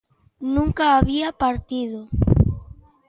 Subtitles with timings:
[0.55, 2.09] Nunca había partido.